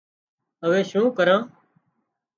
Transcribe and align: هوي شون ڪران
هوي 0.63 0.81
شون 0.89 1.05
ڪران 1.17 1.41